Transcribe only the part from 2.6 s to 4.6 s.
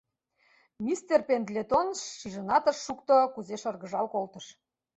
ыш шукто, кузе шыргыжал колтыш.